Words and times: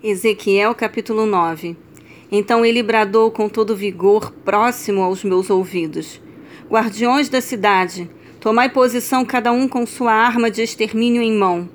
Ezequiel 0.00 0.76
capítulo 0.76 1.26
9 1.26 1.76
Então 2.30 2.64
ele 2.64 2.84
bradou 2.84 3.32
com 3.32 3.48
todo 3.48 3.74
vigor, 3.74 4.30
próximo 4.44 5.02
aos 5.02 5.24
meus 5.24 5.50
ouvidos: 5.50 6.20
Guardiões 6.70 7.28
da 7.28 7.40
cidade, 7.40 8.08
tomai 8.38 8.68
posição 8.68 9.24
cada 9.24 9.50
um 9.50 9.66
com 9.66 9.84
sua 9.84 10.12
arma 10.12 10.52
de 10.52 10.62
extermínio 10.62 11.20
em 11.20 11.32
mão. 11.32 11.68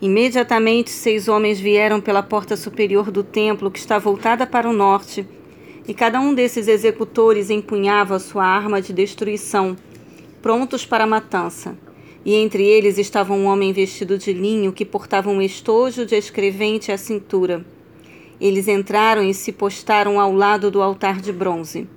Imediatamente 0.00 0.90
seis 0.90 1.26
homens 1.26 1.58
vieram 1.58 2.00
pela 2.00 2.22
porta 2.22 2.56
superior 2.56 3.10
do 3.10 3.24
templo, 3.24 3.72
que 3.72 3.78
está 3.80 3.98
voltada 3.98 4.46
para 4.46 4.70
o 4.70 4.72
norte, 4.72 5.26
e 5.88 5.92
cada 5.92 6.20
um 6.20 6.32
desses 6.32 6.68
executores 6.68 7.50
empunhava 7.50 8.20
sua 8.20 8.44
arma 8.44 8.80
de 8.80 8.92
destruição, 8.92 9.76
prontos 10.40 10.86
para 10.86 11.02
a 11.02 11.08
matança. 11.08 11.76
E 12.24 12.34
entre 12.34 12.64
eles 12.64 12.98
estava 12.98 13.32
um 13.32 13.46
homem 13.46 13.72
vestido 13.72 14.16
de 14.16 14.32
linho 14.32 14.72
que 14.72 14.84
portava 14.84 15.28
um 15.28 15.42
estojo 15.42 16.06
de 16.06 16.14
escrevente 16.14 16.92
à 16.92 16.96
cintura. 16.96 17.64
Eles 18.40 18.68
entraram 18.68 19.22
e 19.22 19.34
se 19.34 19.52
postaram 19.52 20.20
ao 20.20 20.32
lado 20.32 20.70
do 20.70 20.80
altar 20.80 21.20
de 21.20 21.32
bronze. 21.32 21.88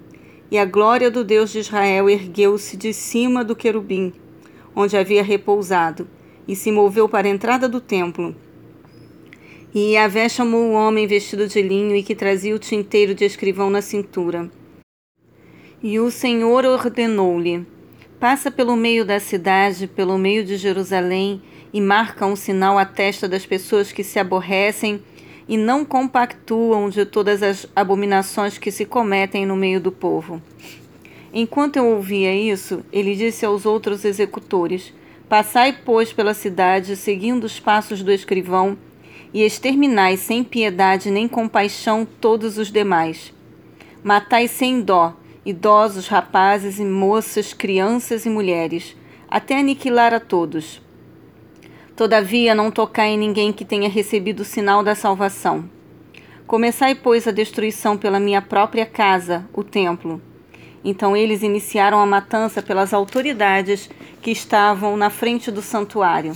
E 0.49 0.57
a 0.57 0.66
glória 0.66 1.11
do 1.11 1.23
Deus 1.23 1.52
de 1.52 1.59
Israel 1.59 2.09
ergueu-se 2.09 2.77
de 2.77 2.93
cima 2.93 3.43
do 3.43 3.55
querubim, 3.55 4.13
onde 4.75 4.95
havia 4.95 5.23
repousado, 5.23 6.07
e 6.47 6.55
se 6.55 6.71
moveu 6.71 7.09
para 7.09 7.27
a 7.27 7.31
entrada 7.31 7.67
do 7.67 7.81
templo. 7.81 8.35
E 9.73 9.94
Yahvé 9.94 10.30
chamou 10.30 10.69
o 10.69 10.73
homem 10.73 11.05
vestido 11.05 11.47
de 11.47 11.61
linho 11.61 11.95
e 11.95 12.02
que 12.02 12.16
trazia 12.16 12.55
o 12.55 12.59
tinteiro 12.59 13.13
de 13.13 13.25
escrivão 13.25 13.69
na 13.69 13.81
cintura. 13.81 14.49
E 15.83 15.99
o 15.99 16.09
Senhor 16.09 16.63
ordenou-lhe: 16.63 17.66
Passa 18.19 18.49
pelo 18.49 18.75
meio 18.75 19.03
da 19.03 19.19
cidade, 19.19 19.87
pelo 19.87 20.17
meio 20.17 20.45
de 20.45 20.55
Jerusalém, 20.55 21.41
e 21.73 21.81
marca 21.81 22.25
um 22.25 22.35
sinal 22.35 22.77
à 22.77 22.85
testa 22.85 23.27
das 23.27 23.45
pessoas 23.45 23.91
que 23.91 24.03
se 24.03 24.17
aborrecem 24.17 25.01
e 25.47 25.57
não 25.57 25.83
compactuam 25.83 26.89
de 26.89 27.05
todas 27.05 27.43
as 27.43 27.67
abominações 27.75 28.57
que 28.57 28.71
se 28.71 28.85
cometem 28.85 29.45
no 29.45 29.55
meio 29.57 29.81
do 29.81 29.91
povo. 29.91 30.41
Enquanto 31.33 31.75
eu 31.75 31.88
ouvia 31.88 32.33
isso, 32.33 32.83
ele 32.94 33.13
disse 33.13 33.45
aos 33.45 33.66
outros 33.66 34.05
executores: 34.05 34.94
Passai, 35.27 35.77
pois, 35.83 36.13
pela 36.13 36.33
cidade, 36.33 36.95
seguindo 36.95 37.44
os 37.44 37.59
passos 37.59 38.02
do 38.02 38.11
escrivão, 38.11 38.77
e 39.33 39.44
exterminai 39.44 40.16
sem 40.16 40.45
piedade 40.45 41.11
nem 41.11 41.27
compaixão 41.27 42.07
todos 42.22 42.57
os 42.57 42.72
demais. 42.72 43.33
Matai 44.02 44.47
sem 44.47 44.81
dó 44.81 45.13
idosos, 45.45 46.07
rapazes 46.07 46.79
e 46.79 46.83
moças, 46.83 47.53
crianças 47.53 48.25
e 48.25 48.29
mulheres, 48.29 48.97
até 49.29 49.59
aniquilar 49.59 50.11
a 50.11 50.19
todos. 50.19 50.81
Todavia, 51.95 52.55
não 52.55 52.71
tocai 52.71 53.09
em 53.09 53.17
ninguém 53.17 53.53
que 53.53 53.63
tenha 53.63 53.88
recebido 53.88 54.39
o 54.39 54.45
sinal 54.45 54.83
da 54.83 54.95
salvação. 54.95 55.69
Começai, 56.47 56.95
pois, 56.95 57.27
a 57.27 57.31
destruição 57.31 57.95
pela 57.95 58.19
minha 58.19 58.41
própria 58.41 58.85
casa, 58.88 59.47
o 59.53 59.63
templo. 59.63 60.19
Então 60.83 61.16
eles 61.16 61.41
iniciaram 61.41 61.99
a 61.99 62.05
matança 62.05 62.61
pelas 62.61 62.93
autoridades 62.93 63.89
que 64.21 64.31
estavam 64.31 64.97
na 64.97 65.09
frente 65.09 65.51
do 65.51 65.61
santuário. 65.61 66.33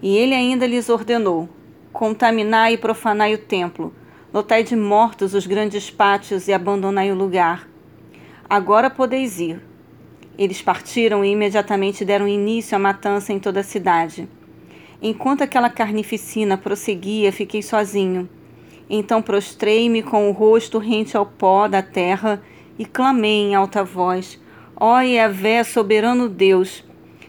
E 0.00 0.16
ele 0.16 0.34
ainda 0.34 0.66
lhes 0.66 0.88
ordenou: 0.88 1.48
Contaminai 1.92 2.74
e 2.74 2.78
profanai 2.78 3.34
o 3.34 3.38
templo, 3.38 3.92
lotai 4.32 4.62
de 4.62 4.76
mortos 4.76 5.34
os 5.34 5.46
grandes 5.46 5.90
pátios 5.90 6.48
e 6.48 6.52
abandonai 6.52 7.10
o 7.10 7.14
lugar 7.14 7.67
Agora 8.50 8.88
podeis 8.88 9.38
ir. 9.38 9.60
Eles 10.38 10.62
partiram 10.62 11.22
e 11.22 11.32
imediatamente 11.32 12.02
deram 12.02 12.26
início 12.26 12.74
à 12.74 12.78
matança 12.78 13.30
em 13.30 13.38
toda 13.38 13.60
a 13.60 13.62
cidade. 13.62 14.26
Enquanto 15.02 15.42
aquela 15.42 15.68
carnificina 15.68 16.56
prosseguia, 16.56 17.30
fiquei 17.30 17.60
sozinho. 17.60 18.26
Então 18.88 19.20
prostrei-me 19.20 20.02
com 20.02 20.30
o 20.30 20.32
rosto 20.32 20.78
rente 20.78 21.14
ao 21.14 21.26
pó 21.26 21.68
da 21.68 21.82
terra 21.82 22.40
e 22.78 22.86
clamei 22.86 23.50
em 23.50 23.54
alta 23.54 23.84
voz: 23.84 24.40
Ó 24.74 24.98
Yahvé, 24.98 25.62
soberano 25.62 26.26
Deus, 26.26 26.82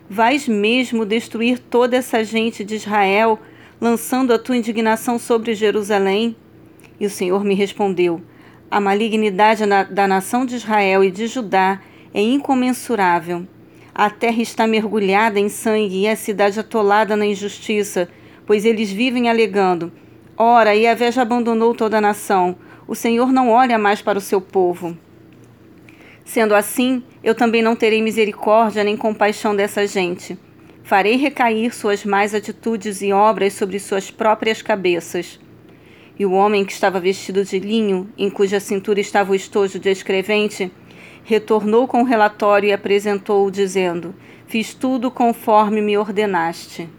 vais 0.10 0.48
mesmo 0.48 1.06
destruir 1.06 1.60
toda 1.60 1.98
essa 1.98 2.24
gente 2.24 2.64
de 2.64 2.76
Israel, 2.76 3.38
lançando 3.82 4.32
a 4.32 4.40
tua 4.40 4.56
indignação 4.56 5.20
sobre 5.20 5.54
Jerusalém? 5.54 6.34
E 6.98 7.06
o 7.06 7.10
Senhor 7.10 7.44
me 7.44 7.56
respondeu: 7.56 8.22
a 8.72 8.80
malignidade 8.80 9.64
da 9.90 10.08
nação 10.08 10.46
de 10.46 10.56
Israel 10.56 11.04
e 11.04 11.10
de 11.10 11.28
Judá 11.28 11.82
é 12.14 12.22
incomensurável. 12.22 13.48
A 13.94 14.10
terra 14.10 14.42
está 14.42 14.68
mergulhada 14.68 15.40
em 15.40 15.50
sangue 15.50 16.04
e 16.04 16.08
a 16.08 16.16
cidade 16.16 16.60
atolada 16.60 17.16
na 17.16 17.26
injustiça, 17.26 18.08
pois 18.46 18.66
eles 18.66 18.92
vivem 18.92 19.30
alegando: 19.30 19.92
Ora, 20.38 20.76
Yahvé 20.76 21.12
já 21.12 21.24
abandonou 21.24 21.74
toda 21.74 21.98
a 21.98 22.02
nação, 22.02 22.56
o 22.88 22.96
Senhor 22.96 23.32
não 23.32 23.50
olha 23.50 23.78
mais 23.78 24.02
para 24.02 24.18
o 24.18 24.22
seu 24.22 24.40
povo. 24.40 24.98
Sendo 26.24 26.54
assim, 26.54 27.04
eu 27.24 27.34
também 27.34 27.64
não 27.64 27.76
terei 27.76 28.04
misericórdia 28.04 28.84
nem 28.84 28.96
compaixão 28.96 29.56
dessa 29.56 29.88
gente. 29.88 30.38
Farei 30.84 31.16
recair 31.16 31.74
suas 31.74 32.06
más 32.06 32.36
atitudes 32.36 33.02
e 33.02 33.12
obras 33.12 33.54
sobre 33.54 33.80
suas 33.80 34.12
próprias 34.12 34.62
cabeças. 34.62 35.40
E 36.20 36.26
o 36.26 36.34
homem 36.34 36.66
que 36.66 36.74
estava 36.74 37.00
vestido 37.00 37.46
de 37.46 37.58
linho, 37.58 38.10
em 38.18 38.30
cuja 38.30 38.60
cintura 38.60 39.00
estava 39.00 39.32
o 39.32 39.36
estojo 39.36 39.80
de 39.80 39.90
escrevente, 39.90 40.70
retornou 41.24 41.88
com 41.88 42.02
o 42.02 42.06
relatório 42.06 42.68
e 42.68 42.74
apresentou-o, 42.74 43.50
dizendo: 43.50 44.14
Fiz 44.46 44.74
tudo 44.74 45.10
conforme 45.10 45.82
me 45.82 45.98
ordenaste. 45.98 46.90